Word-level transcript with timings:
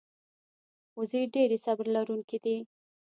وزې 0.97 1.21
ډېرې 1.33 1.57
صبر 1.65 1.85
لرونکې 1.95 2.37
دي 2.43 2.57